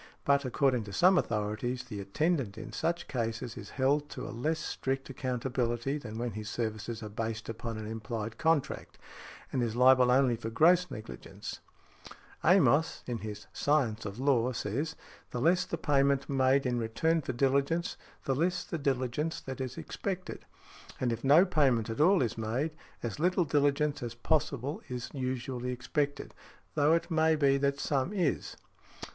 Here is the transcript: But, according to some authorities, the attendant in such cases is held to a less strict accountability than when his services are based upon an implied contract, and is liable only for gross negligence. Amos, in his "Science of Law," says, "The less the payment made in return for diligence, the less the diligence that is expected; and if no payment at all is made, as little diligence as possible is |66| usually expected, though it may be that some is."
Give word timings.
But, 0.25 0.45
according 0.45 0.83
to 0.85 0.93
some 0.93 1.15
authorities, 1.19 1.83
the 1.83 1.99
attendant 1.99 2.57
in 2.57 2.71
such 2.73 3.07
cases 3.07 3.55
is 3.55 3.69
held 3.77 4.09
to 4.09 4.25
a 4.27 4.33
less 4.33 4.57
strict 4.57 5.11
accountability 5.11 5.99
than 5.99 6.17
when 6.17 6.31
his 6.31 6.49
services 6.49 7.03
are 7.03 7.07
based 7.09 7.47
upon 7.49 7.77
an 7.77 7.85
implied 7.85 8.39
contract, 8.39 8.97
and 9.53 9.61
is 9.61 9.75
liable 9.75 10.09
only 10.09 10.35
for 10.35 10.49
gross 10.49 10.89
negligence. 10.89 11.59
Amos, 12.43 13.03
in 13.05 13.19
his 13.19 13.45
"Science 13.53 14.03
of 14.03 14.17
Law," 14.17 14.53
says, 14.53 14.95
"The 15.29 15.39
less 15.39 15.65
the 15.65 15.77
payment 15.77 16.27
made 16.27 16.65
in 16.65 16.79
return 16.79 17.21
for 17.21 17.31
diligence, 17.33 17.95
the 18.25 18.33
less 18.33 18.63
the 18.63 18.79
diligence 18.79 19.39
that 19.41 19.61
is 19.61 19.77
expected; 19.77 20.45
and 20.99 21.13
if 21.13 21.23
no 21.23 21.45
payment 21.45 21.91
at 21.91 22.01
all 22.01 22.23
is 22.23 22.39
made, 22.39 22.71
as 23.03 23.19
little 23.19 23.45
diligence 23.45 24.01
as 24.01 24.15
possible 24.15 24.81
is 24.89 25.09
|66| 25.09 25.19
usually 25.21 25.71
expected, 25.71 26.33
though 26.73 26.93
it 26.95 27.11
may 27.11 27.35
be 27.35 27.59
that 27.59 27.79
some 27.79 28.11
is." 28.11 28.55